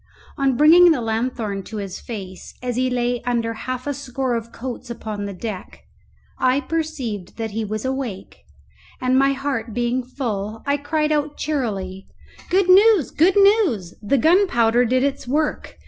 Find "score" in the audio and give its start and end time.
3.93-4.33